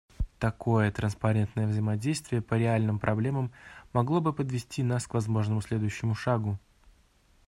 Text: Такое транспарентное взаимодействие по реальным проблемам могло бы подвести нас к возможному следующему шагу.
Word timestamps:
Такое 0.39 0.89
транспарентное 0.91 1.67
взаимодействие 1.67 2.41
по 2.41 2.55
реальным 2.55 2.97
проблемам 2.97 3.51
могло 3.93 4.19
бы 4.19 4.33
подвести 4.33 4.81
нас 4.81 5.05
к 5.05 5.13
возможному 5.13 5.61
следующему 5.61 6.15
шагу. 6.15 6.57